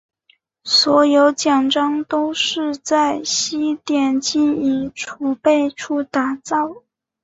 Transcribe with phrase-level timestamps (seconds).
[0.63, 6.81] 所有奖章都是在西点金银储备处打造。